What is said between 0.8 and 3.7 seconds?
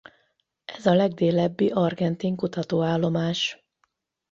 a legdélebbi argentin kutatóállomás.